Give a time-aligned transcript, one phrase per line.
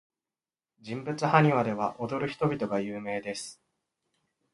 [0.81, 3.61] 人物埴輪では、踊る人々が有名です。